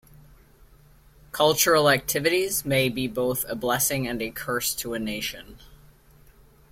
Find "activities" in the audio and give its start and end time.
1.87-2.65